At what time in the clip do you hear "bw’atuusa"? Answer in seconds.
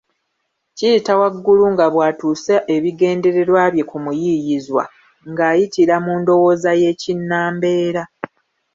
1.93-2.55